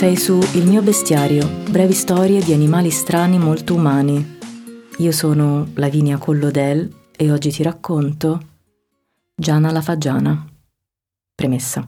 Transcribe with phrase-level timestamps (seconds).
[0.00, 4.38] Sei su Il mio bestiario, brevi storie di animali strani molto umani.
[4.96, 8.40] Io sono Lavinia Collodel e oggi ti racconto
[9.34, 10.42] Giana la Fagiana.
[11.34, 11.86] Premessa.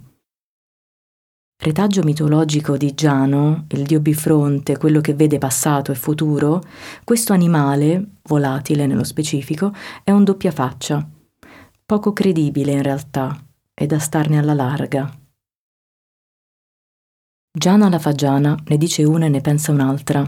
[1.56, 6.62] Retaggio mitologico di Giano, il dio bifronte, quello che vede passato e futuro,
[7.04, 9.72] questo animale, volatile nello specifico,
[10.04, 11.08] è un doppia faccia,
[11.86, 13.42] poco credibile in realtà,
[13.72, 15.16] e da starne alla larga.
[17.54, 20.24] Giana la fagiana ne dice una e ne pensa un'altra.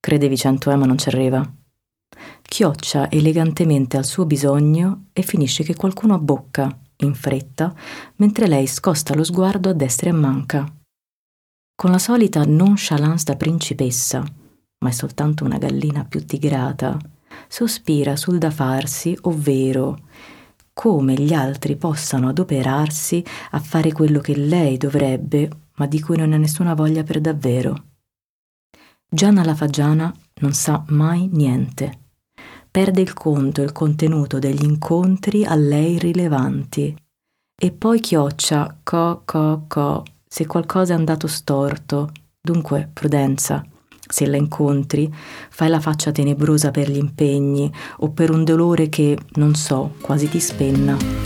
[0.00, 1.48] Credevi cento eh, ma non ci arriva.
[2.42, 7.72] Chioccia elegantemente al suo bisogno e finisce che qualcuno abbocca, in fretta,
[8.16, 10.74] mentre lei scosta lo sguardo a destra e a manca.
[11.76, 14.24] Con la solita nonchalance da principessa,
[14.78, 16.98] ma è soltanto una gallina più tigrata,
[17.46, 20.00] sospira sul da farsi, ovvero
[20.72, 26.32] come gli altri possano adoperarsi a fare quello che lei dovrebbe ma di cui non
[26.32, 27.84] ha nessuna voglia per davvero.
[29.08, 32.00] Gianna la Fagiana non sa mai niente.
[32.70, 36.94] Perde il conto e il contenuto degli incontri a lei rilevanti.
[37.58, 42.10] E poi chioccia, co, co, co, se qualcosa è andato storto.
[42.38, 43.64] Dunque, prudenza.
[44.08, 45.12] Se la incontri,
[45.50, 50.28] fai la faccia tenebrosa per gli impegni o per un dolore che, non so, quasi
[50.28, 51.25] ti spenna.